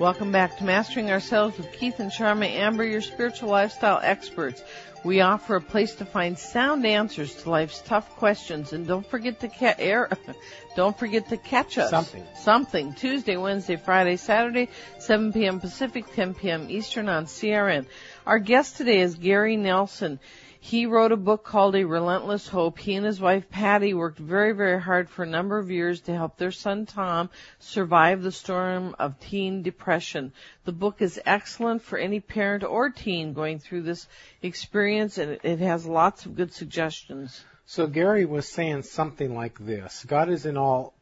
[0.00, 4.60] Welcome back to Mastering Ourselves with Keith and Charma Amber, your spiritual lifestyle experts.
[5.04, 9.38] We offer a place to find sound answers to life's tough questions, and don't forget
[9.40, 10.10] to ca- air,
[10.76, 11.90] don't forget to catch us.
[11.90, 12.24] Something.
[12.36, 12.94] Something.
[12.94, 14.68] Tuesday, Wednesday, Friday, Saturday,
[14.98, 15.60] 7 p.m.
[15.60, 16.66] Pacific, 10 p.m.
[16.70, 17.86] Eastern on CRN.
[18.26, 20.18] Our guest today is Gary Nelson.
[20.66, 22.78] He wrote a book called A Relentless Hope.
[22.78, 26.14] He and his wife Patty worked very, very hard for a number of years to
[26.14, 30.32] help their son Tom survive the storm of teen depression.
[30.64, 34.08] The book is excellent for any parent or teen going through this
[34.40, 37.44] experience and it has lots of good suggestions.
[37.66, 40.94] So Gary was saying something like this God is in all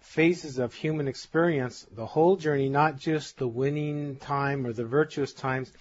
[0.00, 5.32] phases of human experience, the whole journey, not just the winning time or the virtuous
[5.32, 5.72] times.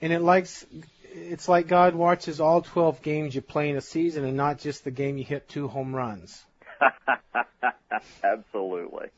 [0.00, 0.64] And it likes
[1.14, 4.84] it's like God watches all 12 games you play in a season and not just
[4.84, 6.44] the game you hit two home runs.
[8.24, 9.08] Absolutely.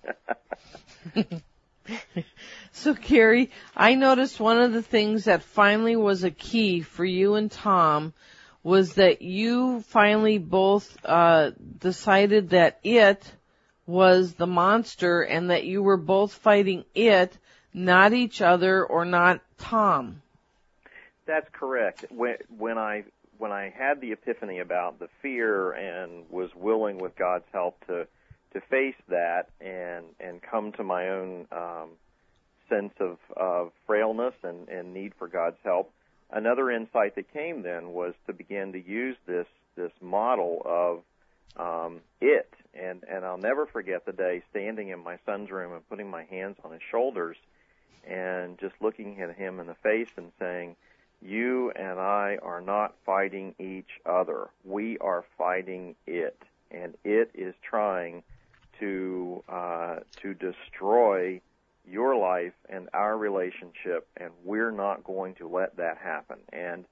[2.72, 7.34] so, Gary, I noticed one of the things that finally was a key for you
[7.34, 8.12] and Tom
[8.62, 13.32] was that you finally both uh, decided that it
[13.86, 17.38] was the monster and that you were both fighting it,
[17.72, 20.20] not each other or not Tom.
[21.26, 22.06] That's correct.
[22.10, 23.04] When when I
[23.38, 28.06] when I had the epiphany about the fear and was willing with God's help to
[28.54, 31.90] to face that and and come to my own um,
[32.68, 35.92] sense of of frailness and and need for God's help.
[36.30, 41.02] Another insight that came then was to begin to use this this model of
[41.56, 45.88] um, it and and I'll never forget the day standing in my son's room and
[45.88, 47.36] putting my hands on his shoulders
[48.06, 50.76] and just looking at him in the face and saying
[51.22, 54.48] you and I are not fighting each other.
[54.64, 58.22] We are fighting it, and it is trying
[58.80, 61.40] to uh, to destroy
[61.88, 66.38] your life and our relationship, and we're not going to let that happen.
[66.52, 66.84] And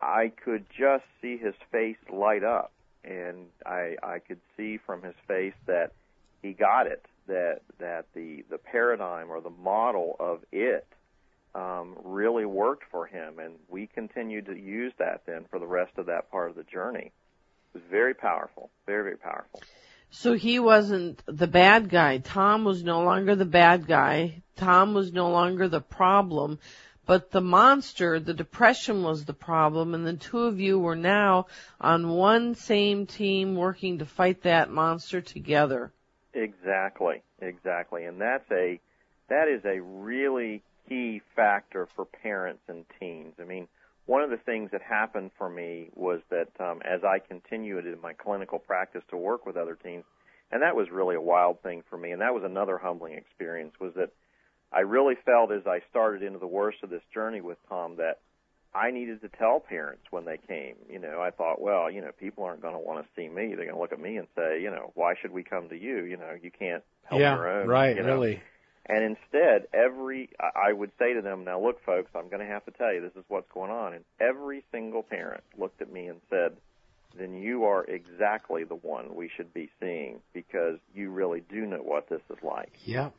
[0.00, 2.72] I could just see his face light up,
[3.04, 5.92] and I I could see from his face that
[6.42, 10.86] he got it that that the the paradigm or the model of it
[11.54, 15.92] um, really worked for him, and we continued to use that then for the rest
[15.96, 17.12] of that part of the journey.
[17.74, 19.62] It was very powerful, very very powerful.
[20.10, 22.18] So he wasn't the bad guy.
[22.18, 24.42] Tom was no longer the bad guy.
[24.56, 26.58] Tom was no longer the problem,
[27.06, 31.46] but the monster, the depression was the problem, and the two of you were now
[31.80, 35.92] on one same team working to fight that monster together.
[36.34, 38.80] Exactly, exactly, and that's a
[39.28, 43.34] that is a really key factor for parents and teens.
[43.40, 43.68] I mean,
[44.06, 48.00] one of the things that happened for me was that um, as I continued in
[48.00, 50.04] my clinical practice to work with other teens,
[50.50, 53.74] and that was really a wild thing for me, and that was another humbling experience,
[53.78, 54.10] was that
[54.72, 58.20] I really felt as I started into the worst of this journey with Tom that
[58.74, 60.76] I needed to tell parents when they came.
[60.90, 63.48] You know, I thought, well, you know, people aren't going to want to see me.
[63.48, 65.76] They're going to look at me and say, you know, why should we come to
[65.76, 66.04] you?
[66.04, 67.68] You know, you can't help yeah, your own.
[67.68, 68.08] right, you know?
[68.08, 68.40] really.
[68.88, 72.64] And instead, every I would say to them, now look, folks, I'm going to have
[72.64, 73.92] to tell you this is what's going on.
[73.92, 76.56] And every single parent looked at me and said,
[77.18, 81.78] then you are exactly the one we should be seeing because you really do know
[81.78, 82.72] what this is like.
[82.84, 83.10] Yeah.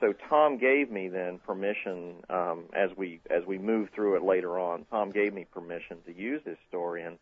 [0.00, 4.58] So Tom gave me then permission um, as we as we move through it later
[4.58, 4.84] on.
[4.90, 7.18] Tom gave me permission to use this story, and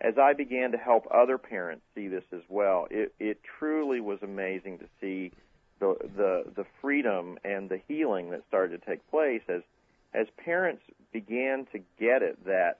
[0.00, 4.18] as I began to help other parents see this as well, it, it truly was
[4.22, 5.30] amazing to see
[5.80, 9.62] the the the freedom and the healing that started to take place as
[10.14, 10.82] as parents
[11.12, 12.78] began to get it that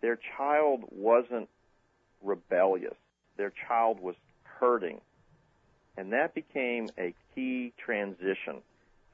[0.00, 1.48] their child wasn't
[2.22, 2.94] rebellious.
[3.36, 5.00] Their child was hurting.
[5.96, 8.62] And that became a key transition.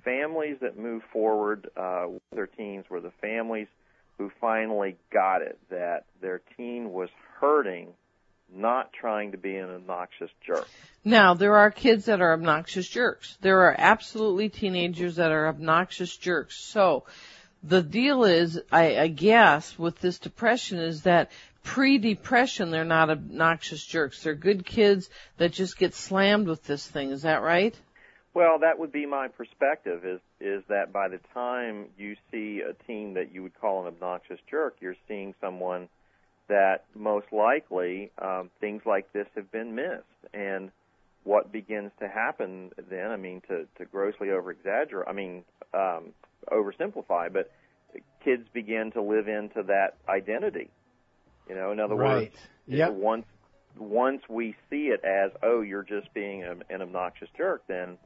[0.05, 3.69] Families that moved forward uh, with their teens were the families
[4.17, 7.09] who finally got it that their teen was
[7.39, 7.89] hurting
[8.61, 10.69] not trying to be an obnoxious jerk.
[11.05, 13.39] Now, there are kids that are obnoxious jerks.
[13.41, 16.59] There are absolutely teenagers that are obnoxious jerks.
[16.59, 17.05] So,
[17.63, 21.31] the deal is, I, I guess, with this depression is that
[21.63, 24.23] pre-depression, they're not obnoxious jerks.
[24.23, 27.11] They're good kids that just get slammed with this thing.
[27.11, 27.75] Is that right?
[28.33, 30.05] Well, that would be my perspective.
[30.05, 33.89] Is is that by the time you see a teen that you would call an
[33.89, 35.89] obnoxious jerk, you're seeing someone
[36.51, 40.35] that most likely um, things like this have been missed.
[40.35, 40.71] And
[41.25, 46.13] what begins to happen then, I mean, to, to grossly over exaggerate, I mean, um,
[46.51, 47.51] oversimplify, but
[48.25, 50.71] kids begin to live into that identity.
[51.49, 52.31] You know, in other right.
[52.31, 52.37] words,
[52.67, 52.93] yep.
[52.93, 53.27] once
[53.79, 57.99] once we see it as, oh, you're just being an, an obnoxious jerk, then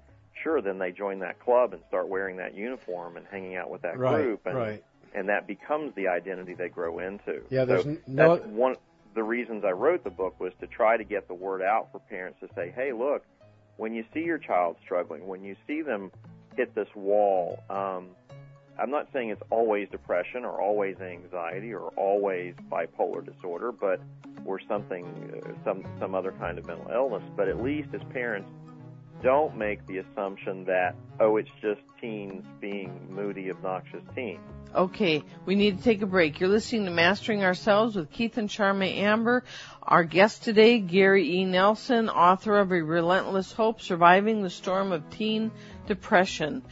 [0.42, 3.82] sure, then they join that club and start wearing that uniform and hanging out with
[3.82, 4.84] that right, group, and right.
[5.14, 7.42] And that becomes the identity they grow into.
[7.50, 8.36] Yeah, there's so no.
[8.36, 8.76] that's one.
[9.14, 12.00] The reasons I wrote the book was to try to get the word out for
[12.00, 13.24] parents to say, "Hey, look,
[13.76, 16.10] when you see your child struggling, when you see them
[16.56, 18.10] hit this wall, um,
[18.78, 24.00] I'm not saying it's always depression or always anxiety or always bipolar disorder, but
[24.44, 25.04] or something,
[25.44, 27.22] uh, some some other kind of mental illness.
[27.36, 28.48] But at least as parents,
[29.22, 34.40] don't make the assumption that oh, it's just teens being moody, obnoxious teens.
[34.74, 36.40] Okay, we need to take a break.
[36.40, 39.44] You're listening to Mastering Ourselves with Keith and Charma Amber.
[39.80, 41.44] Our guest today, Gary E.
[41.44, 45.52] Nelson, author of A Relentless Hope, Surviving the Storm of Teen
[45.86, 46.64] Depression.